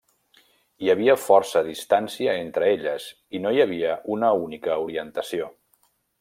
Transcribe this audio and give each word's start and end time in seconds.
Hi 0.85 0.87
havia 0.93 1.15
força 1.25 1.61
distància 1.67 2.33
entre 2.45 2.71
elles 2.77 3.05
i 3.37 3.43
no 3.45 3.53
hi 3.59 3.63
havia 3.67 3.93
una 4.17 4.33
única 4.47 4.79
orientació. 4.89 5.53